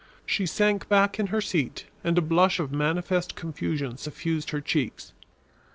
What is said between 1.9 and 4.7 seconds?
and a blush of manifest confusion suffused her